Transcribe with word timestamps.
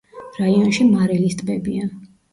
რაიონში 0.37 0.87
მარილის 0.95 1.37
ტბებია. 1.43 1.91